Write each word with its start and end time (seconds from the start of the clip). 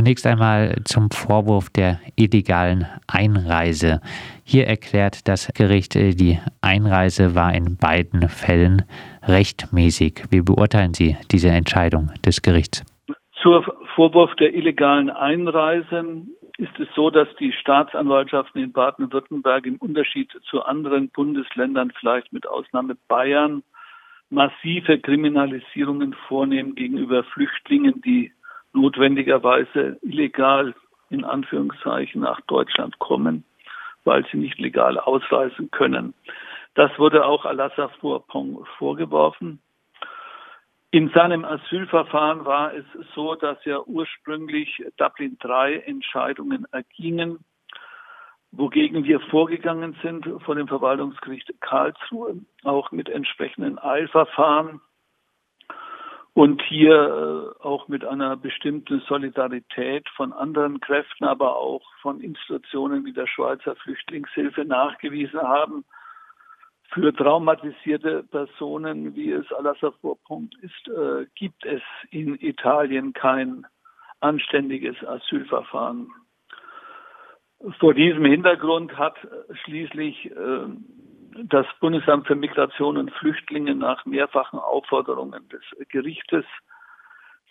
Zunächst 0.00 0.26
einmal 0.26 0.76
zum 0.86 1.10
Vorwurf 1.10 1.68
der 1.68 2.00
illegalen 2.16 2.86
Einreise. 3.06 4.00
Hier 4.44 4.66
erklärt 4.66 5.28
das 5.28 5.52
Gericht, 5.52 5.94
äh, 5.94 6.14
die 6.14 6.38
Einreise 6.62 7.34
war 7.34 7.52
in 7.52 7.76
beiden 7.76 8.30
Fällen 8.30 8.86
rechtmäßig. 9.24 10.22
Wie 10.30 10.40
beurteilen 10.40 10.94
Sie 10.94 11.18
diese 11.30 11.50
Entscheidung 11.50 12.12
des 12.24 12.40
Gerichts? 12.40 12.82
Zur 13.42 13.62
Vorwurf 13.94 14.34
der 14.36 14.54
illegalen 14.54 15.10
Einreise 15.10 16.22
ist 16.56 16.80
es 16.80 16.88
so, 16.96 17.10
dass 17.10 17.28
die 17.38 17.52
Staatsanwaltschaften 17.52 18.62
in 18.62 18.72
Baden-Württemberg 18.72 19.66
im 19.66 19.76
Unterschied 19.76 20.30
zu 20.48 20.62
anderen 20.62 21.10
Bundesländern, 21.10 21.92
vielleicht 22.00 22.32
mit 22.32 22.48
Ausnahme 22.48 22.96
Bayern, 23.06 23.62
massive 24.30 24.98
Kriminalisierungen 24.98 26.14
vornehmen 26.26 26.74
gegenüber 26.74 27.22
Flüchtlingen, 27.24 28.00
die 28.00 28.29
notwendigerweise 29.00 29.98
illegal 30.02 30.74
in 31.08 31.24
Anführungszeichen 31.24 32.20
nach 32.20 32.40
Deutschland 32.42 32.98
kommen, 32.98 33.44
weil 34.04 34.26
sie 34.30 34.36
nicht 34.36 34.58
legal 34.58 34.98
ausreisen 34.98 35.70
können. 35.70 36.12
Das 36.74 36.90
wurde 36.98 37.24
auch 37.24 37.46
Alassa 37.46 37.88
Pourpon 37.98 38.64
vorgeworfen. 38.76 39.60
In 40.90 41.08
seinem 41.10 41.44
Asylverfahren 41.44 42.44
war 42.44 42.74
es 42.74 42.84
so, 43.14 43.34
dass 43.36 43.64
ja 43.64 43.80
ursprünglich 43.86 44.82
Dublin 44.98 45.38
III 45.42 45.82
Entscheidungen 45.86 46.66
ergingen, 46.70 47.38
wogegen 48.52 49.04
wir 49.04 49.20
vorgegangen 49.20 49.96
sind 50.02 50.28
vor 50.44 50.56
dem 50.56 50.68
Verwaltungsgericht 50.68 51.52
Karlsruhe, 51.60 52.36
auch 52.64 52.92
mit 52.92 53.08
entsprechenden 53.08 53.78
Eilverfahren 53.78 54.80
und 56.34 56.62
hier 56.62 57.54
äh, 57.60 57.62
auch 57.62 57.88
mit 57.88 58.04
einer 58.04 58.36
bestimmten 58.36 59.00
Solidarität 59.00 60.08
von 60.10 60.32
anderen 60.32 60.80
Kräften, 60.80 61.24
aber 61.24 61.56
auch 61.56 61.82
von 62.00 62.20
Institutionen 62.20 63.04
wie 63.04 63.12
der 63.12 63.26
Schweizer 63.26 63.74
Flüchtlingshilfe 63.76 64.64
nachgewiesen 64.64 65.40
haben, 65.40 65.84
für 66.92 67.12
traumatisierte 67.14 68.24
Personen, 68.24 69.14
wie 69.14 69.30
es 69.30 69.50
Alasser 69.52 69.92
Vorpunkt 70.00 70.56
ist, 70.60 70.88
äh, 70.88 71.26
gibt 71.34 71.64
es 71.64 71.82
in 72.10 72.34
Italien 72.40 73.12
kein 73.12 73.66
anständiges 74.20 74.96
Asylverfahren. 75.04 76.08
Vor 77.78 77.94
diesem 77.94 78.24
Hintergrund 78.24 78.96
hat 78.96 79.16
schließlich 79.64 80.30
äh, 80.30 80.66
das 81.44 81.66
Bundesamt 81.80 82.26
für 82.26 82.34
Migration 82.34 82.96
und 82.96 83.10
Flüchtlinge 83.12 83.74
nach 83.74 84.04
mehrfachen 84.04 84.58
Aufforderungen 84.58 85.48
des 85.48 85.62
Gerichtes 85.88 86.44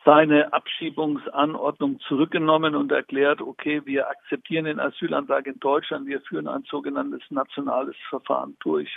seine 0.05 0.53
Abschiebungsanordnung 0.53 1.99
zurückgenommen 2.01 2.75
und 2.75 2.91
erklärt, 2.91 3.41
okay, 3.41 3.81
wir 3.85 4.09
akzeptieren 4.09 4.65
den 4.65 4.79
Asylantrag 4.79 5.45
in 5.45 5.59
Deutschland, 5.59 6.07
wir 6.07 6.21
führen 6.21 6.47
ein 6.47 6.63
sogenanntes 6.63 7.21
nationales 7.29 7.95
Verfahren 8.09 8.55
durch. 8.61 8.89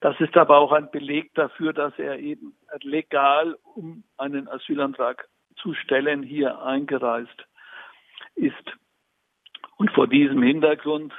Das 0.00 0.18
ist 0.20 0.36
aber 0.36 0.58
auch 0.58 0.72
ein 0.72 0.90
Beleg 0.90 1.32
dafür, 1.34 1.72
dass 1.72 1.96
er 1.98 2.18
eben 2.18 2.54
legal, 2.82 3.56
um 3.62 4.02
einen 4.18 4.48
Asylantrag 4.48 5.28
zu 5.56 5.72
stellen, 5.74 6.22
hier 6.22 6.60
eingereist 6.62 7.46
ist. 8.34 8.76
Und 9.76 9.90
vor 9.92 10.08
diesem 10.08 10.42
Hintergrund 10.42 11.12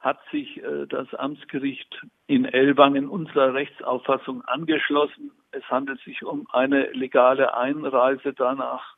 hat 0.00 0.18
sich 0.30 0.62
äh, 0.62 0.86
das 0.86 1.12
Amtsgericht 1.14 2.02
in 2.26 2.44
Ellwangen 2.44 3.08
unserer 3.08 3.54
Rechtsauffassung 3.54 4.42
angeschlossen. 4.44 5.32
Es 5.50 5.64
handelt 5.64 6.00
sich 6.00 6.24
um 6.24 6.46
eine 6.52 6.90
legale 6.92 7.56
Einreise 7.56 8.32
danach. 8.32 8.96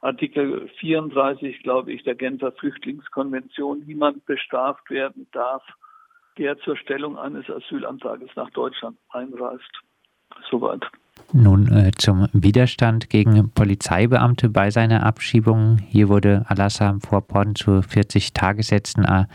Artikel 0.00 0.68
34, 0.78 1.62
glaube 1.62 1.92
ich, 1.92 2.04
der 2.04 2.14
Genfer 2.14 2.52
Flüchtlingskonvention. 2.52 3.82
Niemand 3.84 4.24
bestraft 4.26 4.88
werden 4.90 5.26
darf, 5.32 5.64
der 6.36 6.56
zur 6.58 6.76
Stellung 6.76 7.18
eines 7.18 7.50
Asylantrages 7.50 8.30
nach 8.36 8.50
Deutschland 8.50 8.96
einreist. 9.10 9.82
Soweit. 10.50 10.86
Nun 11.32 11.68
äh, 11.68 11.90
zum 11.96 12.26
Widerstand 12.32 13.10
gegen 13.10 13.52
Polizeibeamte 13.54 14.48
bei 14.48 14.70
seiner 14.70 15.04
Abschiebung. 15.04 15.78
Hier 15.88 16.08
wurde 16.08 16.44
Alassam 16.48 17.00
vor 17.00 17.20
Porten 17.20 17.54
zu 17.54 17.82
40 17.82 18.32
Tagessätzen 18.32 19.04
a 19.04 19.28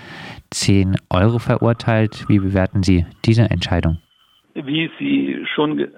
10 0.49 0.95
Euro 1.11 1.38
verurteilt. 1.38 2.25
Wie 2.27 2.39
bewerten 2.39 2.81
Sie 2.81 3.05
diese 3.25 3.43
Entscheidung? 3.43 3.99
Wie 4.55 4.89
Sie 4.99 5.45
schon 5.53 5.77
ge 5.77 5.91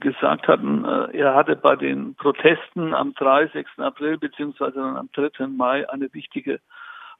gesagt 0.00 0.46
hatten, 0.46 0.84
äh, 0.84 1.18
er 1.18 1.34
hatte 1.34 1.56
bei 1.56 1.74
den 1.74 2.14
Protesten 2.14 2.94
am 2.94 3.14
30. 3.14 3.66
April 3.78 4.16
bzw. 4.16 4.78
am 4.78 5.10
3. 5.12 5.48
Mai 5.48 5.90
eine 5.90 6.08
wichtige 6.14 6.60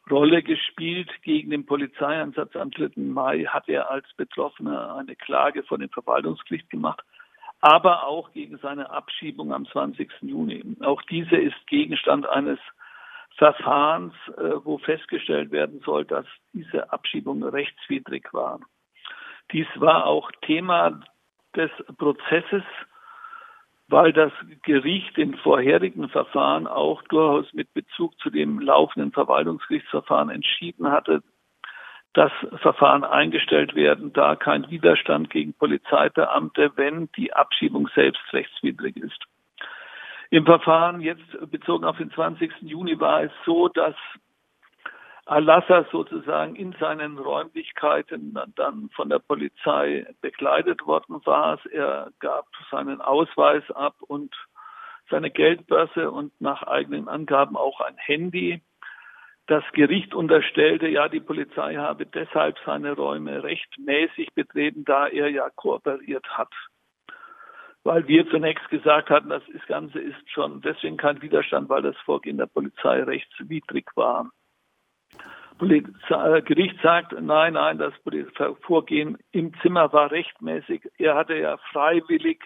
Rolle 0.09 0.43
gespielt. 0.45 1.11
Gegen 1.23 1.51
den 1.51 1.67
Polizeieinsatz 1.67 2.55
am 2.55 2.71
3. 2.71 2.91
Mai 2.97 3.45
hat 3.49 3.69
er 3.69 3.91
als 3.91 4.07
Betroffener 4.17 4.95
eine 4.95 5.17
Klage 5.17 5.65
vor 5.65 5.79
dem 5.79 5.89
Verwaltungsgericht 5.89 6.71
gemacht 6.71 7.03
aber 7.63 8.07
auch 8.07 8.33
gegen 8.33 8.59
seine 8.59 8.91
Abschiebung 8.91 9.55
am 9.55 9.67
20. 9.67 10.11
Juni. 10.21 10.65
Auch 10.83 11.01
diese 11.03 11.37
ist 11.37 11.67
Gegenstand 11.69 12.29
eines 12.29 12.59
Verfahrens, 13.39 14.13
äh, 14.37 14.65
wo 14.65 14.79
festgestellt 14.79 15.53
werden 15.53 15.81
soll, 15.85 16.05
dass 16.05 16.27
diese 16.53 16.93
Abschiebung 16.93 17.43
rechtswidrig 17.43 18.29
war. 18.35 18.61
Dies 19.53 19.67
war 19.77 20.07
auch 20.07 20.31
Thema 20.43 21.01
des 21.55 21.71
Prozesses, 21.99 22.65
weil 23.89 24.13
das 24.13 24.33
Gericht 24.63 25.17
in 25.17 25.37
vorherigen 25.37 26.09
Verfahren 26.09 26.67
auch 26.67 27.03
durchaus 27.03 27.53
mit 27.53 27.73
Bezug 27.75 28.19
zu 28.19 28.31
dem 28.31 28.59
laufenden 28.59 29.13
Verwaltungsgerichtsverfahren 29.13 30.31
entschieden 30.31 30.91
hatte, 30.91 31.23
das 32.15 32.33
Verfahren 32.61 33.05
eingestellt 33.05 33.75
werden, 33.75 34.13
da 34.13 34.37
kein 34.37 34.71
Widerstand 34.71 35.31
gegen 35.31 35.55
Polizeibeamte, 35.55 36.73
wenn 36.77 37.09
die 37.17 37.33
Abschiebung 37.33 37.89
selbst 37.95 38.23
rechtswidrig 38.33 38.97
ist. 38.97 39.19
Im 40.31 40.45
Verfahren 40.45 41.01
jetzt 41.01 41.51
bezogen 41.51 41.85
auf 41.85 41.97
den 41.97 42.11
20. 42.11 42.53
Juni 42.63 42.99
war 42.99 43.23
es 43.23 43.33
so, 43.45 43.69
dass 43.69 43.95
Alassa 45.25 45.87
sozusagen 45.93 46.57
in 46.57 46.75
seinen 46.81 47.17
Räumlichkeiten 47.17 48.39
dann 48.57 48.91
von 48.95 49.09
der 49.09 49.21
Polizei 49.21 50.07
begleitet 50.21 50.85
worden 50.87 51.21
war. 51.25 51.59
Er 51.71 52.11
gab 52.19 52.47
seinen 52.71 53.01
Ausweis 53.01 53.63
ab 53.71 53.95
und 54.01 54.35
seine 55.11 55.31
Geldbörse 55.31 56.11
und 56.11 56.33
nach 56.41 56.63
eigenen 56.65 57.09
Angaben 57.09 57.57
auch 57.57 57.81
ein 57.81 57.97
Handy. 57.99 58.63
Das 59.47 59.65
Gericht 59.73 60.15
unterstellte, 60.15 60.89
ja, 60.89 61.09
die 61.09 61.21
Polizei 61.21 61.75
habe 61.75 62.07
deshalb 62.07 62.57
seine 62.65 62.93
Räume 62.93 63.43
rechtmäßig 63.43 64.33
betreten, 64.35 64.85
da 64.85 65.09
er 65.09 65.29
ja 65.29 65.51
kooperiert 65.51 66.27
hat. 66.31 66.53
Weil 67.85 68.07
wir 68.07 68.29
zunächst 68.31 68.69
gesagt 68.69 69.11
hatten, 69.11 69.31
das 69.31 69.43
Ganze 69.67 69.99
ist 69.99 70.31
schon 70.31 70.61
deswegen 70.61 70.97
kein 70.97 71.21
Widerstand, 71.21 71.69
weil 71.69 71.83
das 71.83 71.97
Vorgehen 72.05 72.39
der 72.39 72.47
Polizei 72.47 73.03
rechtswidrig 73.03 73.91
war. 73.97 74.31
Polizei, 75.59 76.39
äh, 76.39 76.43
Gericht 76.43 76.81
sagt, 76.81 77.13
nein, 77.21 77.55
nein, 77.55 77.79
das 77.79 77.95
Vorgehen 78.63 79.19
im 79.33 79.53
Zimmer 79.61 79.93
war 79.93 80.13
rechtmäßig. 80.13 80.89
Er 80.99 81.17
hatte 81.17 81.35
ja 81.35 81.57
freiwillig 81.73 82.41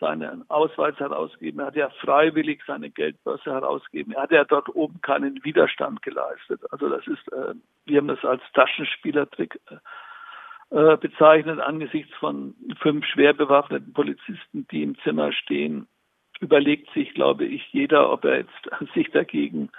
seinen 0.00 0.48
Ausweis 0.50 0.98
herausgeben. 0.98 1.60
Er 1.60 1.66
hat 1.66 1.76
ja 1.76 1.90
freiwillig 2.00 2.62
seine 2.66 2.90
Geldbörse 2.90 3.50
herausgegeben. 3.50 4.12
Er 4.12 4.22
hat 4.22 4.30
ja 4.30 4.44
dort 4.44 4.74
oben 4.74 5.00
keinen 5.00 5.42
Widerstand 5.44 6.02
geleistet. 6.02 6.60
Also 6.70 6.88
das 6.88 7.06
ist, 7.06 7.32
äh, 7.32 7.54
wir 7.86 7.98
haben 7.98 8.08
das 8.08 8.24
als 8.24 8.42
Taschenspielertrick 8.54 9.60
äh, 10.70 10.96
bezeichnet 10.98 11.60
angesichts 11.60 12.14
von 12.16 12.54
fünf 12.80 13.06
schwer 13.06 13.32
bewaffneten 13.32 13.92
Polizisten, 13.92 14.66
die 14.70 14.82
im 14.82 14.98
Zimmer 14.98 15.32
stehen. 15.32 15.88
Überlegt 16.40 16.92
sich, 16.92 17.14
glaube 17.14 17.46
ich, 17.46 17.66
jeder, 17.72 18.10
ob 18.12 18.24
er 18.24 18.38
jetzt 18.38 18.70
sich 18.94 19.10
dagegen 19.10 19.70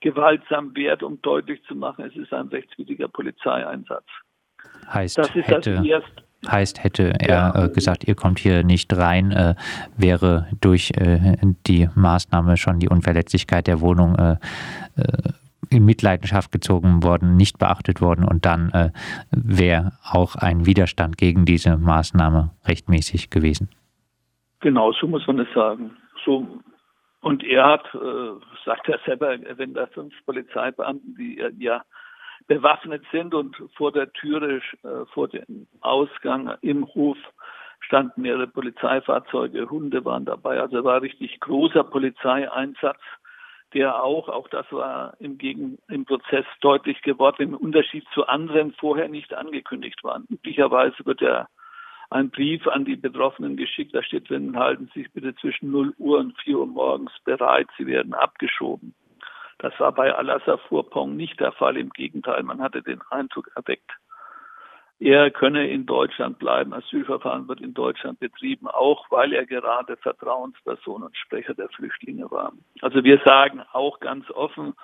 gewaltsam 0.00 0.74
wehrt, 0.74 1.02
um 1.02 1.22
deutlich 1.22 1.62
zu 1.64 1.76
machen, 1.76 2.04
es 2.04 2.16
ist 2.16 2.32
ein 2.32 2.48
rechtswidriger 2.48 3.08
Polizeieinsatz. 3.08 4.06
Heißt, 4.92 5.18
das 5.18 5.34
ist 5.34 5.46
hätte, 5.46 5.74
das 5.74 5.84
erste 5.86 6.24
Heißt, 6.48 6.82
hätte 6.82 7.12
er 7.20 7.54
äh, 7.54 7.68
gesagt, 7.68 8.04
ihr 8.08 8.16
kommt 8.16 8.40
hier 8.40 8.64
nicht 8.64 8.96
rein, 8.96 9.30
äh, 9.30 9.54
wäre 9.96 10.48
durch 10.60 10.90
äh, 10.96 11.36
die 11.68 11.88
Maßnahme 11.94 12.56
schon 12.56 12.80
die 12.80 12.88
Unverletzlichkeit 12.88 13.68
der 13.68 13.80
Wohnung 13.80 14.16
äh, 14.16 14.32
äh, 14.96 15.32
in 15.70 15.84
Mitleidenschaft 15.84 16.50
gezogen 16.50 17.04
worden, 17.04 17.36
nicht 17.36 17.58
beachtet 17.58 18.00
worden 18.00 18.24
und 18.24 18.44
dann 18.44 18.70
äh, 18.72 18.90
wäre 19.30 19.92
auch 20.02 20.34
ein 20.34 20.66
Widerstand 20.66 21.16
gegen 21.16 21.44
diese 21.44 21.76
Maßnahme 21.76 22.50
rechtmäßig 22.66 23.30
gewesen. 23.30 23.70
Genau, 24.60 24.92
so 24.92 25.06
muss 25.06 25.26
man 25.28 25.38
es 25.38 25.48
sagen. 25.54 25.92
So 26.24 26.46
und 27.20 27.44
er 27.44 27.64
hat, 27.64 27.84
sagt 28.64 28.88
er 28.88 28.98
selber, 29.06 29.36
wenn 29.56 29.74
da 29.74 29.86
fünf 29.86 30.12
Polizeibeamten, 30.26 31.14
die 31.14 31.40
ja 31.60 31.84
bewaffnet 32.46 33.04
sind 33.12 33.34
und 33.34 33.56
vor 33.76 33.92
der 33.92 34.12
Türe, 34.12 34.60
äh, 34.82 35.06
vor 35.12 35.28
dem 35.28 35.66
Ausgang 35.80 36.54
im 36.60 36.86
Hof 36.94 37.18
standen 37.80 38.22
mehrere 38.22 38.46
Polizeifahrzeuge, 38.46 39.68
Hunde 39.68 40.04
waren 40.04 40.24
dabei. 40.24 40.60
Also 40.60 40.84
war 40.84 41.02
richtig 41.02 41.40
großer 41.40 41.84
Polizeieinsatz, 41.84 43.00
der 43.74 44.02
auch, 44.02 44.28
auch 44.28 44.48
das 44.48 44.66
war 44.70 45.14
im, 45.18 45.38
Gegen, 45.38 45.78
im 45.88 46.04
Prozess 46.04 46.44
deutlich 46.60 47.02
geworden, 47.02 47.42
im 47.42 47.54
Unterschied 47.54 48.04
zu 48.14 48.26
anderen 48.26 48.72
vorher 48.74 49.08
nicht 49.08 49.34
angekündigt 49.34 50.02
waren. 50.04 50.26
Üblicherweise 50.30 51.04
wird 51.04 51.20
ja 51.20 51.48
ein 52.10 52.30
Brief 52.30 52.66
an 52.68 52.84
die 52.84 52.96
Betroffenen 52.96 53.56
geschickt, 53.56 53.94
da 53.94 54.02
steht 54.02 54.28
drin, 54.28 54.56
halten 54.56 54.90
Sie 54.92 55.02
sich 55.02 55.12
bitte 55.12 55.34
zwischen 55.36 55.70
0 55.70 55.94
Uhr 55.98 56.18
und 56.18 56.38
4 56.40 56.58
Uhr 56.58 56.66
morgens 56.66 57.12
bereit, 57.24 57.68
Sie 57.78 57.86
werden 57.86 58.12
abgeschoben. 58.12 58.94
Das 59.62 59.78
war 59.78 59.92
bei 59.92 60.12
Alassar 60.12 60.58
Furpong 60.58 61.16
nicht 61.16 61.38
der 61.38 61.52
Fall, 61.52 61.76
im 61.76 61.90
Gegenteil, 61.90 62.42
man 62.42 62.60
hatte 62.60 62.82
den 62.82 63.00
Eindruck 63.10 63.48
erweckt, 63.54 63.92
er 64.98 65.30
könne 65.30 65.68
in 65.68 65.86
Deutschland 65.86 66.38
bleiben. 66.38 66.72
Asylverfahren 66.72 67.48
wird 67.48 67.60
in 67.60 67.74
Deutschland 67.74 68.20
betrieben, 68.20 68.68
auch 68.68 69.10
weil 69.10 69.32
er 69.32 69.46
gerade 69.46 69.96
Vertrauensperson 69.96 71.02
und 71.02 71.16
Sprecher 71.16 71.54
der 71.54 71.68
Flüchtlinge 71.70 72.30
war. 72.30 72.52
Also 72.82 73.02
wir 73.02 73.20
sagen 73.24 73.62
auch 73.72 73.98
ganz 73.98 74.30
offen, 74.30 74.74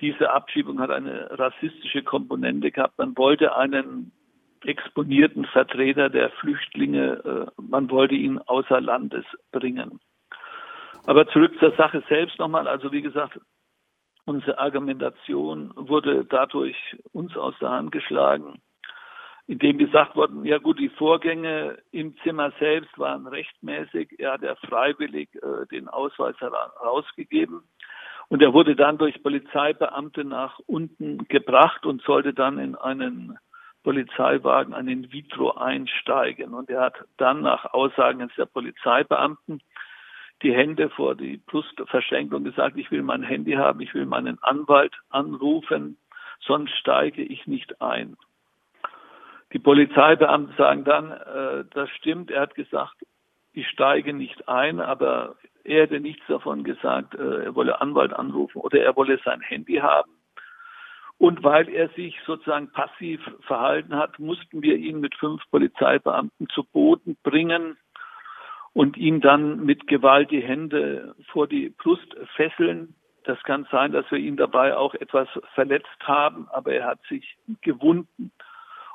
diese 0.00 0.30
Abschiebung 0.30 0.80
hat 0.80 0.90
eine 0.90 1.30
rassistische 1.38 2.02
Komponente 2.02 2.70
gehabt. 2.70 2.98
Man 2.98 3.16
wollte 3.16 3.56
einen 3.56 4.12
exponierten 4.64 5.46
Vertreter 5.46 6.10
der 6.10 6.30
Flüchtlinge, 6.32 7.48
äh, 7.56 7.62
man 7.62 7.90
wollte 7.90 8.14
ihn 8.14 8.38
außer 8.38 8.80
Landes 8.80 9.24
bringen. 9.50 9.98
Aber 11.06 11.26
zurück 11.28 11.58
zur 11.58 11.74
Sache 11.76 12.02
selbst 12.08 12.38
nochmal. 12.38 12.68
Also 12.68 12.92
wie 12.92 13.02
gesagt, 13.02 13.38
unsere 14.24 14.58
Argumentation 14.58 15.72
wurde 15.74 16.24
dadurch 16.24 16.76
uns 17.12 17.36
aus 17.36 17.54
der 17.60 17.70
Hand 17.70 17.92
geschlagen 17.92 18.60
in 19.46 19.58
dem 19.58 19.78
gesagt 19.78 20.14
worden, 20.14 20.44
ja 20.44 20.58
gut, 20.58 20.78
die 20.78 20.88
Vorgänge 20.88 21.78
im 21.90 22.16
Zimmer 22.22 22.52
selbst 22.58 22.96
waren 22.98 23.26
rechtmäßig. 23.26 24.18
Er 24.18 24.32
hat 24.32 24.42
ja 24.42 24.54
freiwillig 24.54 25.28
äh, 25.34 25.66
den 25.70 25.88
Ausweis 25.88 26.36
herausgegeben. 26.40 27.62
Und 28.28 28.40
er 28.40 28.54
wurde 28.54 28.76
dann 28.76 28.98
durch 28.98 29.22
Polizeibeamte 29.22 30.24
nach 30.24 30.58
unten 30.66 31.26
gebracht 31.28 31.84
und 31.84 32.02
sollte 32.02 32.32
dann 32.32 32.58
in 32.58 32.76
einen 32.76 33.38
Polizeiwagen, 33.82 34.74
einen 34.74 35.12
Vitro 35.12 35.50
einsteigen. 35.50 36.54
Und 36.54 36.70
er 36.70 36.82
hat 36.82 37.04
dann 37.16 37.42
nach 37.42 37.74
Aussagen 37.74 38.30
der 38.38 38.46
Polizeibeamten 38.46 39.60
die 40.42 40.54
Hände 40.54 40.90
vor 40.90 41.14
die 41.14 41.38
Brust 41.38 41.80
verschränkt 41.86 42.34
und 42.34 42.44
gesagt, 42.44 42.76
ich 42.76 42.90
will 42.90 43.02
mein 43.02 43.22
Handy 43.22 43.52
haben, 43.52 43.80
ich 43.80 43.94
will 43.94 44.06
meinen 44.06 44.42
Anwalt 44.42 44.94
anrufen, 45.10 45.96
sonst 46.40 46.72
steige 46.78 47.22
ich 47.22 47.46
nicht 47.46 47.80
ein. 47.80 48.16
Die 49.52 49.58
Polizeibeamten 49.58 50.56
sagen 50.56 50.84
dann, 50.84 51.12
äh, 51.12 51.64
das 51.72 51.90
stimmt, 51.90 52.30
er 52.30 52.42
hat 52.42 52.54
gesagt, 52.54 52.96
ich 53.52 53.68
steige 53.68 54.14
nicht 54.14 54.48
ein, 54.48 54.80
aber 54.80 55.36
er 55.64 55.82
hätte 55.82 56.00
nichts 56.00 56.26
davon 56.26 56.64
gesagt, 56.64 57.14
äh, 57.14 57.44
er 57.44 57.54
wolle 57.54 57.80
Anwalt 57.80 58.12
anrufen 58.12 58.60
oder 58.60 58.82
er 58.82 58.96
wolle 58.96 59.20
sein 59.24 59.40
Handy 59.40 59.76
haben. 59.76 60.10
Und 61.18 61.44
weil 61.44 61.68
er 61.68 61.88
sich 61.90 62.18
sozusagen 62.26 62.72
passiv 62.72 63.20
verhalten 63.42 63.94
hat, 63.94 64.18
mussten 64.18 64.62
wir 64.62 64.76
ihn 64.76 64.98
mit 64.98 65.14
fünf 65.14 65.42
Polizeibeamten 65.50 66.48
zu 66.48 66.64
Boden 66.64 67.16
bringen 67.22 67.76
und 68.74 68.96
ihm 68.96 69.20
dann 69.20 69.64
mit 69.64 69.86
Gewalt 69.86 70.30
die 70.30 70.42
Hände 70.42 71.14
vor 71.30 71.46
die 71.46 71.70
Brust 71.70 72.14
fesseln. 72.36 72.94
Das 73.24 73.40
kann 73.44 73.66
sein, 73.70 73.92
dass 73.92 74.10
wir 74.10 74.18
ihn 74.18 74.36
dabei 74.36 74.76
auch 74.76 74.94
etwas 74.94 75.28
verletzt 75.54 75.88
haben, 76.02 76.48
aber 76.50 76.72
er 76.72 76.86
hat 76.86 77.00
sich 77.08 77.36
gewunden. 77.60 78.32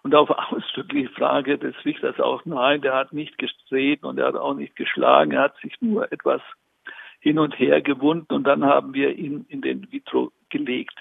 Und 0.04 0.16
auf 0.16 0.30
ausdrückliche 0.52 1.10
Frage 1.10 1.58
des 1.58 1.76
Richters 1.86 2.20
auch, 2.20 2.46
nein, 2.46 2.82
der 2.82 2.96
hat 2.96 3.14
nicht 3.14 3.38
gestreten 3.38 4.06
und 4.06 4.18
er 4.18 4.28
hat 4.28 4.36
auch 4.36 4.56
nicht 4.56 4.76
geschlagen, 4.76 5.32
er 5.32 5.44
hat 5.44 5.58
sich 5.62 5.74
nur 5.82 6.12
etwas 6.12 6.42
hin 7.20 7.40
und 7.40 7.58
her 7.58 7.82
gewunden 7.82 8.34
und 8.34 8.44
dann 8.44 8.64
haben 8.64 8.94
wir 8.94 9.16
ihn 9.16 9.46
in 9.50 9.62
den 9.62 9.92
Vitro 9.92 10.32
gelegt. 10.50 10.98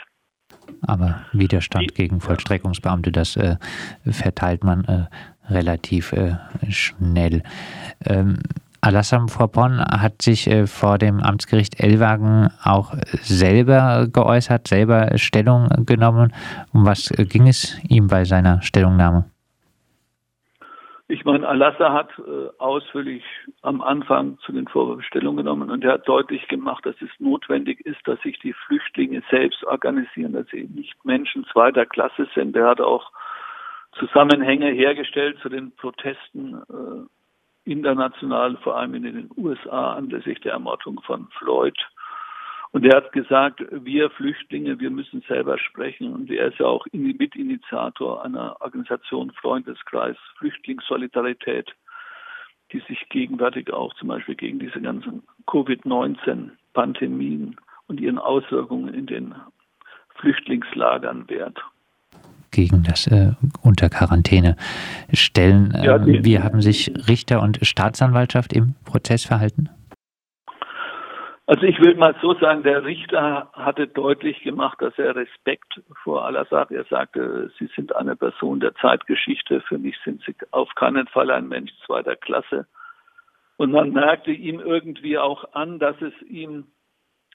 Aber 0.87 1.25
Widerstand 1.33 1.95
gegen 1.95 2.21
Vollstreckungsbeamte, 2.21 3.13
das 3.13 3.37
äh, 3.37 3.57
verteilt 4.05 4.65
man 4.65 4.85
äh, 4.85 5.53
relativ 5.53 6.13
äh, 6.13 6.37
schnell. 6.69 7.43
Ähm, 8.05 8.39
Alassam 8.87 9.27
Vorpon 9.27 9.81
hat 9.81 10.23
sich 10.23 10.47
äh, 10.47 10.69
vor 10.69 10.97
dem 10.99 11.21
Amtsgericht 11.21 11.81
Ellwagen 11.81 12.51
auch 12.63 12.95
selber 13.15 14.07
geäußert, 14.07 14.69
selber 14.69 15.19
Stellung 15.19 15.67
genommen. 15.85 16.33
Um 16.73 16.87
was 16.87 17.11
äh, 17.11 17.25
ging 17.25 17.49
es 17.49 17.83
ihm 17.89 18.07
bei 18.07 18.23
seiner 18.23 18.63
Stellungnahme? 18.63 19.25
Ich 21.09 21.25
meine, 21.25 21.49
Alassar 21.49 21.93
hat 21.93 22.11
äh, 22.19 22.49
ausführlich 22.59 23.25
am 23.63 23.81
Anfang 23.81 24.39
zu 24.47 24.53
den 24.53 24.69
Vorwürfen 24.69 25.03
Stellung 25.03 25.37
genommen 25.37 25.69
und 25.73 25.83
er 25.83 25.95
hat 25.95 26.07
deutlich 26.07 26.47
gemacht, 26.47 26.87
dass 26.87 26.95
es 27.01 27.11
notwendig 27.19 27.81
ist, 27.81 28.07
dass 28.07 28.21
sich 28.21 28.39
die 28.39 28.53
Flüchtlinge 28.53 29.21
selbst 29.33 29.65
organisieren, 29.65 30.33
dass 30.33 30.47
sie 30.53 30.71
nicht 30.73 30.95
Menschen 31.05 31.45
zweiter 31.53 31.87
Klasse 31.87 32.29
sind. 32.37 32.55
Er 32.55 32.69
hat 32.69 32.81
auch 32.81 33.11
Zusammenhänge 33.99 34.71
hergestellt 34.71 35.39
zu 35.43 35.49
den 35.49 35.73
Protesten 35.73 36.63
international, 37.67 38.57
vor 38.63 38.77
allem 38.77 38.95
in 38.95 39.03
den 39.03 39.29
USA 39.37 39.95
anlässlich 39.95 40.41
der 40.41 40.53
Ermordung 40.53 41.01
von 41.03 41.27
Floyd. 41.39 41.77
Und 42.73 42.85
er 42.85 42.97
hat 42.97 43.13
gesagt, 43.13 43.65
wir 43.71 44.11
Flüchtlinge, 44.11 44.81
wir 44.81 44.91
müssen 44.91 45.23
selber 45.29 45.57
sprechen. 45.59 46.13
Und 46.13 46.29
er 46.31 46.49
ist 46.49 46.59
ja 46.59 46.67
auch 46.67 46.85
Mitinitiator 46.93 48.25
einer 48.25 48.61
Organisation 48.61 49.31
Freundeskreis 49.33 50.17
Flüchtlingssolidarität, 50.39 51.73
die 52.73 52.81
sich 52.81 53.09
gegenwärtig 53.09 53.73
auch 53.73 53.95
zum 53.95 54.09
Beispiel 54.09 54.35
gegen 54.35 54.59
diese 54.59 54.81
ganzen 54.81 55.23
Covid-19-Pandemien 55.47 57.55
und 57.89 58.01
ihren 58.01 58.19
Auswirkungen 58.19 58.93
in 58.93 59.07
den 59.07 59.33
Flüchtlingslagern 60.17 61.29
wehrt 61.29 61.63
gegen 62.51 62.83
das 62.83 63.07
äh, 63.07 63.33
unter 63.63 63.89
Quarantäne 63.89 64.57
stellen. 65.13 65.73
Ja, 65.83 65.97
ähm, 65.97 66.25
wie 66.25 66.39
haben 66.41 66.61
sich 66.61 66.93
Richter 67.09 67.43
und 67.43 67.59
Staatsanwaltschaft 67.63 68.53
im 68.53 68.75
Prozess 68.85 69.25
verhalten? 69.25 69.69
Also 71.49 71.63
ich 71.63 71.79
will 71.81 71.95
mal 71.95 72.15
so 72.21 72.35
sagen, 72.35 72.65
der 72.65 72.85
Richter 72.85 73.49
hatte 73.53 73.87
deutlich 73.87 74.43
gemacht, 74.43 74.83
dass 74.83 74.99
er 74.99 75.15
Respekt 75.15 75.81
vor 76.03 76.25
Al-Assad. 76.25 76.73
Er 76.73 76.85
sagte, 76.85 77.53
Sie 77.57 77.69
sind 77.77 77.95
eine 77.95 78.17
Person 78.17 78.59
der 78.59 78.75
Zeitgeschichte. 78.75 79.61
Für 79.61 79.79
mich 79.79 79.97
sind 80.05 80.23
Sie 80.27 80.35
auf 80.51 80.75
keinen 80.75 81.07
Fall 81.07 81.31
ein 81.31 81.47
Mensch 81.47 81.71
zweiter 81.87 82.17
Klasse. 82.17 82.67
Und 83.59 83.71
man 83.71 83.93
merkte 83.93 84.33
ihm 84.33 84.59
irgendwie 84.59 85.19
auch 85.19 85.55
an, 85.55 85.79
dass 85.79 85.95
es 86.03 86.13
ihm 86.29 86.65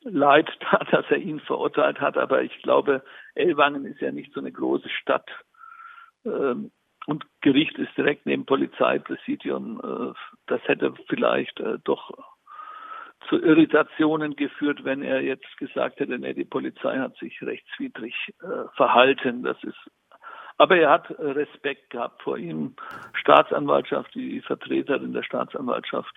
leid 0.03 0.50
tat, 0.59 0.92
dass 0.92 1.06
er 1.09 1.18
ihn 1.18 1.39
verurteilt 1.39 2.00
hat. 2.00 2.18
Aber 2.18 2.42
ich 2.44 2.62
glaube, 2.62 3.03
Ellwangen 3.35 3.85
ist 3.85 4.02
ja 4.02 4.11
nicht 4.11 4.33
so 4.33 4.40
eine 4.40 4.52
große 4.52 4.90
Stadt. 4.90 5.30
Ähm, 6.26 6.71
und 7.07 7.26
Gericht 7.42 7.78
ist 7.80 7.95
direkt 7.97 8.26
neben 8.26 8.45
Polizeipräsidium. 8.45 9.81
Äh, 9.83 10.14
das 10.47 10.61
hätte 10.68 10.94
vielleicht 11.07 11.59
äh, 11.59 11.80
doch 11.83 12.11
zu 13.30 13.42
Irritationen 13.42 14.35
geführt, 14.35 14.83
wenn 14.83 15.04
er 15.04 15.21
jetzt 15.21 15.57
gesagt 15.57 15.99
hätte, 15.99 16.18
nee, 16.18 16.33
die 16.33 16.45
Polizei 16.45 16.97
hat 16.97 17.16
sich 17.18 17.42
rechtswidrig 17.42 18.16
äh, 18.42 18.68
verhalten. 18.76 19.44
Das 19.44 19.64
ist 19.64 19.78
aber 20.57 20.78
er 20.78 20.92
hat 20.92 21.09
Respekt 21.18 21.90
gehabt 21.90 22.21
vor 22.21 22.37
ihm. 22.37 22.76
Staatsanwaltschaft, 23.14 24.14
die 24.14 24.42
Vertreterin 24.42 25.11
der 25.11 25.23
Staatsanwaltschaft 25.23 26.14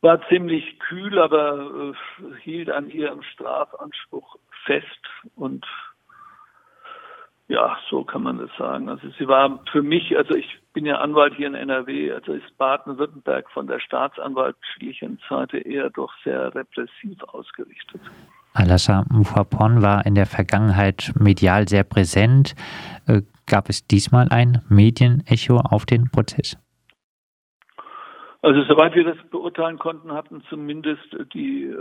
war 0.00 0.20
ziemlich 0.28 0.78
kühl, 0.78 1.18
aber 1.18 1.92
äh, 1.92 2.40
hielt 2.42 2.70
an 2.70 2.88
ihrem 2.90 3.22
Strafanspruch 3.22 4.36
fest 4.64 4.84
und 5.34 5.66
ja, 7.48 7.78
so 7.88 8.04
kann 8.04 8.22
man 8.22 8.38
das 8.38 8.50
sagen. 8.58 8.90
Also 8.90 9.08
sie 9.18 9.26
war 9.26 9.64
für 9.72 9.82
mich, 9.82 10.16
also 10.16 10.34
ich 10.34 10.60
bin 10.74 10.84
ja 10.84 10.98
Anwalt 10.98 11.34
hier 11.34 11.46
in 11.46 11.54
NRW, 11.54 12.12
also 12.12 12.34
ist 12.34 12.58
Baden-Württemberg 12.58 13.50
von 13.50 13.66
der 13.66 13.80
staatsanwaltlichen 13.80 15.18
Seite 15.28 15.58
eher 15.58 15.88
doch 15.88 16.12
sehr 16.24 16.54
repressiv 16.54 17.22
ausgerichtet. 17.26 18.02
Alassa 18.52 19.04
Mufapon 19.10 19.82
war 19.82 20.04
in 20.04 20.14
der 20.14 20.26
Vergangenheit 20.26 21.12
medial 21.18 21.66
sehr 21.68 21.84
präsent. 21.84 22.54
Äh, 23.06 23.22
gab 23.46 23.70
es 23.70 23.86
diesmal 23.86 24.28
ein 24.28 24.62
Medienecho 24.68 25.56
auf 25.56 25.86
den 25.86 26.10
Prozess? 26.10 26.58
Also 28.40 28.62
soweit 28.62 28.94
wir 28.94 29.02
das 29.02 29.18
beurteilen 29.30 29.78
konnten, 29.78 30.12
hatten 30.12 30.44
zumindest 30.48 31.08
die 31.34 31.64
äh, 31.64 31.74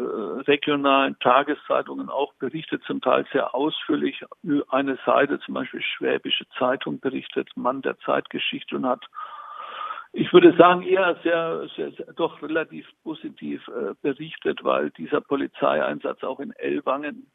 regionalen 0.47 1.17
Tageszeitungen 1.19 2.09
auch 2.09 2.33
berichtet, 2.33 2.83
zum 2.87 2.99
Teil 2.99 3.27
sehr 3.31 3.53
ausführlich. 3.53 4.23
Eine 4.69 4.97
Seite, 5.05 5.39
zum 5.39 5.53
Beispiel 5.53 5.83
Schwäbische 5.83 6.47
Zeitung, 6.57 6.99
berichtet, 6.99 7.55
Mann 7.55 7.83
der 7.83 7.99
Zeitgeschichte 7.99 8.75
und 8.75 8.87
hat, 8.87 9.05
ich 10.13 10.33
würde 10.33 10.57
sagen, 10.57 10.81
eher 10.81 11.15
sehr, 11.21 11.67
sehr, 11.75 11.91
sehr 11.91 12.11
doch 12.13 12.41
relativ 12.41 12.87
positiv 13.03 13.67
äh, 13.67 13.93
berichtet, 14.01 14.63
weil 14.63 14.89
dieser 14.91 15.21
Polizeieinsatz 15.21 16.23
auch 16.23 16.39
in 16.39 16.53
Ellwangen 16.53 17.31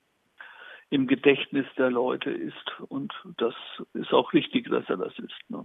im 0.90 1.06
Gedächtnis 1.06 1.66
der 1.78 1.92
Leute 1.92 2.30
ist. 2.30 2.80
Und 2.88 3.14
das 3.36 3.54
ist 3.94 4.12
auch 4.12 4.32
richtig, 4.32 4.68
dass 4.68 4.88
er 4.88 4.96
das 4.96 5.16
ist. 5.20 5.48
Ne? 5.48 5.64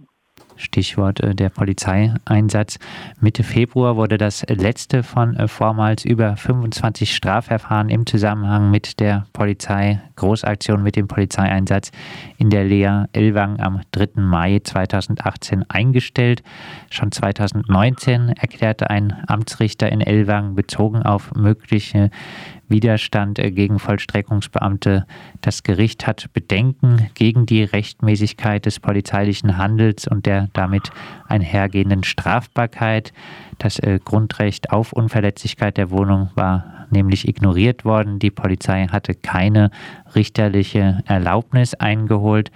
Stichwort 0.58 1.20
äh, 1.20 1.34
der 1.34 1.48
Polizeieinsatz. 1.48 2.78
Mitte 3.20 3.42
Februar 3.42 3.96
wurde 3.96 4.18
das 4.18 4.44
letzte 4.48 5.02
von 5.02 5.36
äh, 5.36 5.48
vormals 5.48 6.04
über 6.04 6.36
25 6.36 7.14
Strafverfahren 7.14 7.88
im 7.88 8.06
Zusammenhang 8.06 8.70
mit 8.70 9.00
der 9.00 9.26
Polizei, 9.32 10.00
Großaktion 10.16 10.82
mit 10.82 10.96
dem 10.96 11.08
Polizeieinsatz 11.08 11.90
in 12.36 12.50
der 12.50 12.64
Lea 12.64 13.04
Elwang 13.12 13.60
am 13.60 13.80
3. 13.92 14.20
Mai 14.20 14.60
2018 14.62 15.64
eingestellt. 15.70 16.42
Schon 16.90 17.12
2019 17.12 18.30
erklärte 18.30 18.90
ein 18.90 19.16
Amtsrichter 19.26 19.90
in 19.90 20.00
Elwang 20.00 20.54
bezogen 20.54 21.02
auf 21.02 21.32
mögliche 21.34 22.10
Widerstand 22.68 23.38
äh, 23.38 23.50
gegen 23.50 23.78
Vollstreckungsbeamte. 23.78 25.06
Das 25.40 25.62
Gericht 25.62 26.06
hat 26.06 26.32
Bedenken 26.32 27.10
gegen 27.14 27.46
die 27.46 27.64
Rechtmäßigkeit 27.64 28.66
des 28.66 28.80
polizeilichen 28.80 29.56
Handels 29.56 30.06
und 30.06 30.26
der 30.26 30.48
damit 30.52 30.90
einhergehenden 31.28 32.04
Strafbarkeit. 32.04 33.12
Das 33.58 33.78
äh, 33.78 33.98
Grundrecht 34.04 34.70
auf 34.70 34.92
Unverletzlichkeit 34.92 35.76
der 35.76 35.90
Wohnung 35.90 36.30
war 36.34 36.86
nämlich 36.90 37.28
ignoriert 37.28 37.84
worden. 37.84 38.18
Die 38.18 38.30
Polizei 38.30 38.86
hatte 38.86 39.14
keine 39.14 39.70
richterliche 40.14 41.02
Erlaubnis 41.06 41.74
eingeholt. 41.74 42.50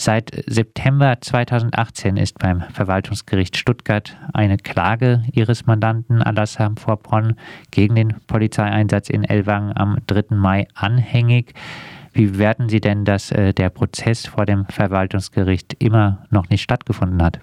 Seit 0.00 0.30
September 0.46 1.20
2018 1.20 2.16
ist 2.16 2.38
beim 2.38 2.62
Verwaltungsgericht 2.62 3.58
Stuttgart 3.58 4.16
eine 4.32 4.56
Klage 4.56 5.20
ihres 5.34 5.66
Mandanten 5.66 6.22
Alassam 6.22 6.78
Vorpron 6.78 7.36
gegen 7.70 7.96
den 7.96 8.14
Polizeieinsatz 8.26 9.10
in 9.10 9.24
Elwang 9.24 9.76
am 9.76 9.98
3. 10.06 10.34
Mai 10.34 10.68
anhängig. 10.74 11.52
Wie 12.14 12.28
bewerten 12.28 12.70
Sie 12.70 12.80
denn, 12.80 13.04
dass 13.04 13.30
äh, 13.30 13.52
der 13.52 13.68
Prozess 13.68 14.26
vor 14.26 14.46
dem 14.46 14.64
Verwaltungsgericht 14.64 15.76
immer 15.82 16.24
noch 16.30 16.48
nicht 16.48 16.62
stattgefunden 16.62 17.22
hat? 17.22 17.38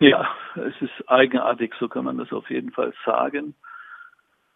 Ja, 0.00 0.26
es 0.54 0.80
ist 0.80 1.06
eigenartig, 1.10 1.74
so 1.78 1.86
kann 1.86 2.06
man 2.06 2.16
das 2.16 2.32
auf 2.32 2.48
jeden 2.48 2.70
Fall 2.70 2.94
sagen. 3.04 3.54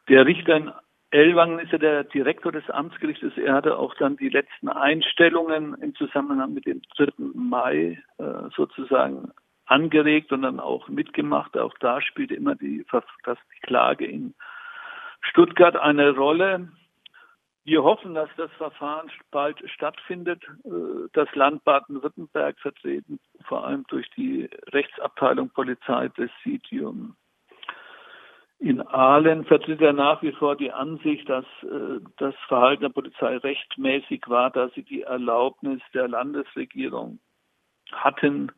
Der 0.08 0.24
Richter 0.24 0.80
Ellwangen 1.10 1.58
ist 1.58 1.72
ja 1.72 1.78
der 1.78 2.04
Direktor 2.04 2.52
des 2.52 2.68
Amtsgerichtes. 2.68 3.32
Er 3.38 3.54
hatte 3.54 3.78
auch 3.78 3.94
dann 3.94 4.16
die 4.18 4.28
letzten 4.28 4.68
Einstellungen 4.68 5.74
im 5.80 5.94
Zusammenhang 5.94 6.52
mit 6.52 6.66
dem 6.66 6.82
3. 6.96 7.12
Mai 7.34 8.02
äh, 8.18 8.24
sozusagen 8.54 9.32
angeregt 9.64 10.32
und 10.32 10.42
dann 10.42 10.60
auch 10.60 10.88
mitgemacht. 10.88 11.56
Auch 11.56 11.74
da 11.78 12.02
spielte 12.02 12.34
immer 12.34 12.56
die, 12.56 12.84
das, 13.24 13.38
die 13.56 13.60
Klage 13.66 14.06
in 14.06 14.34
Stuttgart 15.20 15.76
eine 15.76 16.14
Rolle. 16.14 16.68
Wir 17.64 17.82
hoffen, 17.82 18.14
dass 18.14 18.30
das 18.36 18.50
Verfahren 18.52 19.10
bald 19.30 19.58
stattfindet. 19.70 20.42
Äh, 20.64 21.08
das 21.14 21.34
Land 21.34 21.64
Baden-Württemberg 21.64 22.58
vertreten 22.60 23.18
vor 23.44 23.66
allem 23.66 23.84
durch 23.88 24.10
die 24.10 24.50
Rechtsabteilung 24.72 25.48
Polizeipräsidium 25.50 27.16
in 28.60 28.80
Aalen 28.80 29.44
vertritt 29.44 29.80
er 29.80 29.92
nach 29.92 30.20
wie 30.22 30.32
vor 30.32 30.56
die 30.56 30.72
Ansicht, 30.72 31.28
dass 31.28 31.44
äh, 31.62 32.00
das 32.16 32.34
Verhalten 32.48 32.82
der 32.82 32.88
Polizei 32.88 33.36
rechtmäßig 33.36 34.24
war, 34.26 34.50
da 34.50 34.68
sie 34.70 34.82
die 34.82 35.02
Erlaubnis 35.02 35.80
der 35.94 36.08
Landesregierung 36.08 37.20
hatten, 37.92 38.50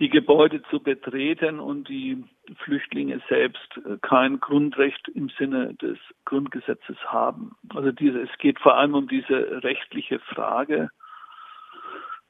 die 0.00 0.08
Gebäude 0.08 0.62
zu 0.70 0.80
betreten 0.80 1.60
und 1.60 1.88
die 1.88 2.24
Flüchtlinge 2.64 3.20
selbst 3.28 3.78
äh, 3.84 3.98
kein 4.00 4.40
Grundrecht 4.40 5.06
im 5.08 5.28
Sinne 5.38 5.74
des 5.74 5.98
Grundgesetzes 6.24 6.96
haben. 7.04 7.56
Also 7.74 7.92
diese, 7.92 8.22
es 8.22 8.38
geht 8.38 8.58
vor 8.58 8.76
allem 8.76 8.94
um 8.94 9.06
diese 9.06 9.62
rechtliche 9.62 10.18
Frage. 10.18 10.88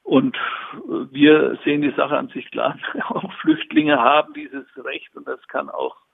Und 0.03 0.35
äh, 0.35 1.11
wir 1.11 1.57
sehen 1.63 1.81
die 1.81 1.95
Sache 1.95 2.17
an 2.17 2.27
sich 2.27 2.51
klar. 2.51 2.77
Auch 3.07 3.31
Flüchtlinge 3.35 3.97
haben 3.97 4.33
dieses 4.33 4.65
Recht 4.75 5.15
und 5.15 5.25
das 5.25 5.39
kann 5.47 5.69
auch 5.69 6.04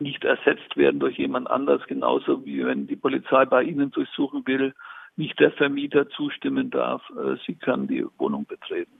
nicht 0.00 0.24
ersetzt 0.24 0.76
werden 0.76 1.00
durch 1.00 1.18
jemand 1.18 1.50
anders, 1.50 1.82
genauso 1.86 2.44
wie 2.44 2.64
wenn 2.64 2.86
die 2.86 2.96
Polizei 2.96 3.44
bei 3.44 3.62
Ihnen 3.62 3.90
durchsuchen 3.90 4.46
will, 4.46 4.74
nicht 5.16 5.38
der 5.38 5.52
Vermieter 5.52 6.08
zustimmen 6.10 6.70
darf, 6.70 7.02
äh, 7.10 7.36
sie 7.46 7.54
kann 7.54 7.86
die 7.86 8.04
Wohnung 8.18 8.46
betreten. 8.46 8.92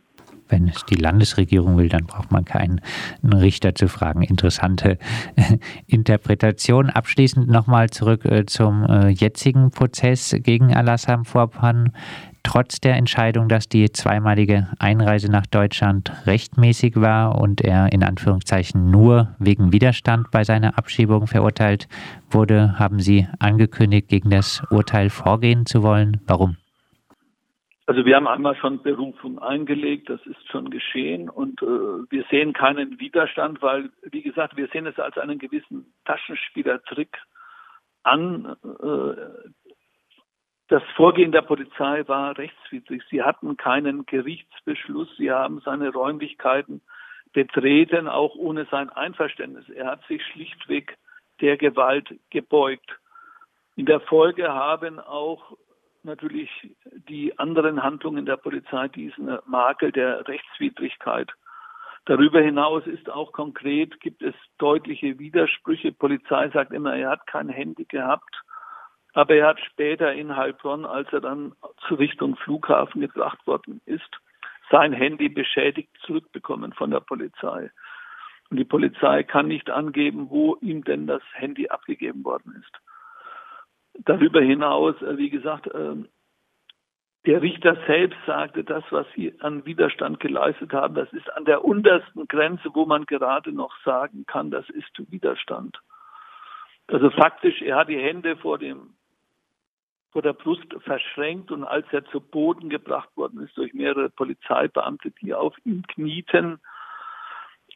Wenn 0.49 0.69
es 0.69 0.85
die 0.85 0.97
Landesregierung 0.97 1.79
will, 1.79 1.89
dann 1.89 2.07
braucht 2.07 2.31
man 2.31 2.45
keinen 2.45 2.83
Richter 3.25 3.75
zu 3.75 3.89
fragen. 3.89 4.23
Interessante 4.23 4.99
äh, 5.37 5.57
Interpretation. 5.87 6.91
Abschließend 6.91 7.49
nochmal 7.49 7.89
zurück 7.89 8.27
äh, 8.27 8.45
zum 8.45 8.85
jetzigen 9.09 9.71
Prozess 9.71 10.37
gegen 10.43 10.75
Alassam 10.75 11.25
Vorpan 11.25 11.93
trotz 12.43 12.81
der 12.81 12.97
Entscheidung, 12.97 13.49
dass 13.49 13.69
die 13.69 13.91
zweimalige 13.91 14.69
Einreise 14.79 15.31
nach 15.31 15.47
Deutschland 15.47 16.13
rechtmäßig 16.27 16.97
war 16.97 17.39
und 17.41 17.61
er 17.61 17.93
in 17.93 18.03
Anführungszeichen 18.03 18.91
nur 18.91 19.35
wegen 19.39 19.73
Widerstand 19.73 20.31
bei 20.31 20.45
seiner 20.45 20.79
Abschiebung 20.79 21.27
verurteilt 21.27 21.89
wurde, 22.31 22.79
haben 22.79 23.01
Sie 23.01 23.27
angekündigt, 23.39 24.09
gegen 24.09 24.31
das 24.31 24.63
Urteil 24.71 25.11
vorgehen 25.11 25.67
zu 25.67 25.83
wollen. 25.83 26.21
Warum? 26.27 26.57
Also 27.91 28.05
wir 28.05 28.15
haben 28.15 28.29
einmal 28.29 28.55
schon 28.55 28.81
Berufung 28.83 29.41
eingelegt, 29.41 30.09
das 30.09 30.25
ist 30.25 30.49
schon 30.49 30.71
geschehen 30.71 31.29
und 31.29 31.61
äh, 31.61 31.67
wir 31.67 32.25
sehen 32.31 32.53
keinen 32.53 33.01
Widerstand, 33.01 33.61
weil, 33.63 33.91
wie 34.13 34.23
gesagt, 34.23 34.57
wir 34.57 34.69
sehen 34.69 34.87
es 34.87 34.97
als 35.01 35.19
einen 35.19 35.41
gewissen 35.41 35.93
Taschenspielertrick 36.05 37.17
an, 38.05 38.57
äh, 38.65 39.60
das 40.71 40.85
Vorgehen 40.95 41.33
der 41.33 41.43
Polizei 41.43 42.07
war 42.07 42.39
rechtswidrig. 42.39 43.03
Sie 43.11 43.25
hatten 43.25 43.57
keinen 43.57 44.07
Gerichtsbeschluss. 44.07 45.09
Sie 45.17 45.33
haben 45.33 45.61
seine 45.65 45.93
Räumlichkeiten 45.93 46.81
betreten, 47.33 48.07
auch 48.07 48.37
ohne 48.37 48.67
sein 48.71 48.89
Einverständnis. 48.89 49.69
Er 49.69 49.87
hat 49.87 50.05
sich 50.07 50.25
schlichtweg 50.27 50.97
der 51.41 51.57
Gewalt 51.57 52.15
gebeugt. 52.31 52.89
In 53.75 53.87
der 53.87 53.99
Folge 53.99 54.53
haben 54.53 55.01
auch 55.01 55.57
natürlich 56.05 56.51
die 57.09 57.37
anderen 57.37 57.83
Handlungen 57.83 58.25
der 58.25 58.37
Polizei 58.37 58.87
diesen 58.87 59.39
Makel 59.47 59.91
der 59.91 60.29
Rechtswidrigkeit. 60.29 61.33
Darüber 62.05 62.41
hinaus 62.41 62.87
ist 62.87 63.11
auch 63.11 63.33
konkret, 63.33 64.01
gibt 64.01 64.23
es 64.23 64.35
deutliche 64.59 65.19
Widersprüche. 65.19 65.91
Polizei 65.91 66.49
sagt 66.51 66.73
immer, 66.73 66.95
er 66.95 67.11
hat 67.11 67.27
kein 67.27 67.49
Handy 67.49 67.87
gehabt. 67.87 68.41
Aber 69.13 69.35
er 69.35 69.49
hat 69.49 69.61
später 69.61 70.13
in 70.13 70.37
Heilbronn, 70.37 70.85
als 70.85 71.13
er 71.13 71.21
dann 71.21 71.53
zur 71.87 71.99
Richtung 71.99 72.37
Flughafen 72.37 73.01
gebracht 73.01 73.45
worden 73.47 73.81
ist, 73.87 74.21
sein 74.71 74.93
Handy 74.93 75.29
beschädigt 75.29 75.91
zurückbekommen 76.07 76.73
von 76.73 76.91
der 76.91 77.01
Polizei. 77.01 77.71
Und 78.51 78.57
die 78.57 78.65
Polizei 78.65 79.23
kann 79.23 79.49
nicht 79.49 79.71
angeben, 79.71 80.31
wo 80.31 80.57
ihm 80.61 80.85
denn 80.85 81.07
das 81.07 81.23
Handy 81.33 81.69
abgegeben 81.69 82.25
worden 82.25 82.55
ist. 82.61 84.05
Darüber 84.05 84.41
hinaus, 84.41 85.01
äh, 85.03 85.17
wie 85.19 85.31
gesagt, 85.31 85.69
ähm, 85.75 86.09
der 87.27 87.43
Richter 87.43 87.77
selbst 87.87 88.19
sagte, 88.27 88.65
das, 88.65 88.83
was 88.91 89.07
sie 89.15 89.39
an 89.41 89.67
Widerstand 89.67 90.21
geleistet 90.21 90.73
haben, 90.73 90.95
das 90.95 91.13
ist 91.13 91.31
an 91.37 91.45
der 91.45 91.65
untersten 91.65 92.27
Grenze, 92.29 92.71
wo 92.73 92.87
man 92.87 93.05
gerade 93.05 93.53
noch 93.53 93.77
sagen 93.85 94.25
kann, 94.27 94.51
das 94.51 94.69
ist 94.71 94.91
Widerstand. 95.11 95.79
Also 96.87 97.11
faktisch, 97.11 97.61
er 97.61 97.77
hat 97.77 97.89
die 97.89 97.99
Hände 97.99 98.37
vor 98.37 98.59
dem 98.59 98.95
vor 100.13 100.23
der 100.23 100.33
Brust 100.33 100.67
verschränkt 100.81 101.53
und 101.53 101.65
als 101.65 101.87
er 101.93 102.05
zu 102.07 102.21
Boden 102.21 102.69
gebracht 102.69 103.17
worden 103.17 103.43
ist 103.43 103.57
durch 103.57 103.73
mehrere 103.75 104.11
Polizeibeamte, 104.11 105.13
die 105.23 105.35
auf 105.35 105.55
ihm 105.65 105.83
knieten, 105.87 106.61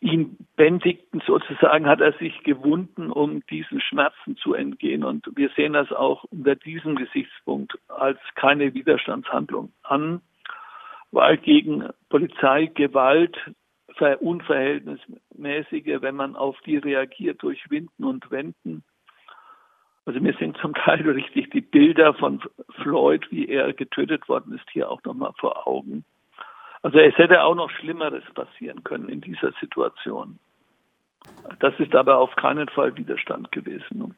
ihn 0.00 0.36
bändigten 0.56 1.22
sozusagen, 1.26 1.86
hat 1.86 2.00
er 2.00 2.12
sich 2.14 2.42
gewunden, 2.42 3.10
um 3.10 3.44
diesen 3.46 3.80
Schmerzen 3.80 4.36
zu 4.36 4.54
entgehen. 4.54 5.04
Und 5.04 5.26
wir 5.36 5.50
sehen 5.56 5.74
das 5.74 5.92
auch 5.92 6.24
unter 6.24 6.56
diesem 6.56 6.96
Gesichtspunkt 6.96 7.78
als 7.88 8.18
keine 8.34 8.74
Widerstandshandlung 8.74 9.72
an, 9.82 10.20
weil 11.12 11.38
gegen 11.38 11.88
Polizeigewalt 12.08 13.38
unverhältnismäßige, 14.20 16.02
wenn 16.02 16.16
man 16.16 16.34
auf 16.34 16.60
die 16.66 16.78
reagiert 16.78 17.42
durch 17.42 17.70
Winden 17.70 18.04
und 18.04 18.28
Wenden, 18.30 18.82
also 20.06 20.20
mir 20.20 20.34
sind 20.34 20.56
zum 20.58 20.74
Teil 20.74 21.02
richtig 21.08 21.50
die 21.50 21.60
Bilder 21.60 22.14
von 22.14 22.40
Floyd, 22.82 23.26
wie 23.30 23.48
er 23.48 23.72
getötet 23.72 24.28
worden 24.28 24.54
ist, 24.54 24.68
hier 24.70 24.90
auch 24.90 25.02
nochmal 25.04 25.32
vor 25.38 25.66
Augen. 25.66 26.04
Also 26.82 26.98
es 26.98 27.16
hätte 27.16 27.42
auch 27.42 27.54
noch 27.54 27.70
Schlimmeres 27.70 28.24
passieren 28.34 28.84
können 28.84 29.08
in 29.08 29.22
dieser 29.22 29.52
Situation. 29.60 30.38
Das 31.60 31.72
ist 31.78 31.94
aber 31.94 32.18
auf 32.18 32.36
keinen 32.36 32.68
Fall 32.68 32.94
Widerstand 32.96 33.50
gewesen. 33.52 34.14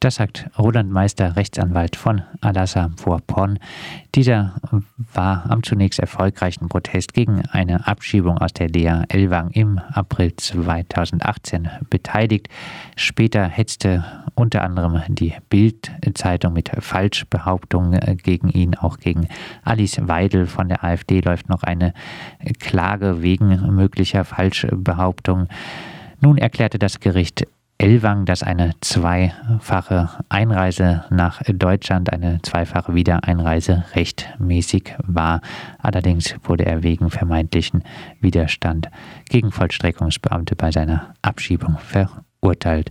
Das 0.00 0.14
sagt 0.14 0.48
Roland 0.56 0.92
Meister, 0.92 1.34
Rechtsanwalt 1.34 1.96
von 1.96 2.22
Alassa 2.40 2.92
vor 2.96 3.20
Porn. 3.26 3.58
Dieser 4.14 4.54
war 5.12 5.50
am 5.50 5.64
zunächst 5.64 5.98
erfolgreichen 5.98 6.68
Protest 6.68 7.14
gegen 7.14 7.42
eine 7.46 7.88
Abschiebung 7.88 8.38
aus 8.38 8.52
der 8.52 8.68
Lea 8.68 9.02
Elwang 9.08 9.50
im 9.50 9.80
April 9.92 10.36
2018 10.36 11.68
beteiligt. 11.90 12.48
Später 12.94 13.48
hetzte 13.48 14.04
unter 14.36 14.62
anderem 14.62 15.02
die 15.08 15.34
Bild-Zeitung 15.50 16.52
mit 16.52 16.70
Falschbehauptungen 16.78 17.98
gegen 18.22 18.50
ihn. 18.50 18.76
Auch 18.76 18.98
gegen 18.98 19.26
Alice 19.64 19.98
Weidel 20.00 20.46
von 20.46 20.68
der 20.68 20.84
AfD 20.84 21.18
läuft 21.22 21.48
noch 21.48 21.64
eine 21.64 21.92
Klage 22.60 23.20
wegen 23.20 23.74
möglicher 23.74 24.24
Falschbehauptungen. 24.24 25.48
Nun 26.20 26.38
erklärte 26.38 26.78
das 26.78 27.00
Gericht 27.00 27.46
Elwang, 27.80 28.24
dass 28.24 28.42
eine 28.42 28.72
zweifache 28.80 30.08
Einreise 30.28 31.04
nach 31.10 31.40
Deutschland, 31.46 32.12
eine 32.12 32.42
zweifache 32.42 32.92
Wiedereinreise 32.92 33.84
rechtmäßig 33.94 34.96
war. 35.04 35.40
Allerdings 35.78 36.34
wurde 36.42 36.66
er 36.66 36.82
wegen 36.82 37.08
vermeintlichen 37.08 37.84
Widerstand 38.20 38.88
gegen 39.28 39.52
Vollstreckungsbeamte 39.52 40.56
bei 40.56 40.72
seiner 40.72 41.14
Abschiebung 41.22 41.78
verurteilt. 41.78 42.90